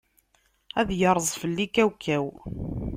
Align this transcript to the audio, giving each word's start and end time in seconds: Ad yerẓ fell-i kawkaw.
Ad 0.79 0.89
yerẓ 0.99 1.29
fell-i 1.41 1.67
kawkaw. 1.75 2.25